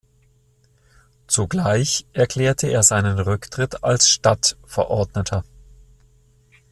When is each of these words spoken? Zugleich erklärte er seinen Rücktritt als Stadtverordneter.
Zugleich 1.27 2.07
erklärte 2.13 2.65
er 2.65 2.81
seinen 2.81 3.19
Rücktritt 3.19 3.83
als 3.83 4.09
Stadtverordneter. 4.09 5.43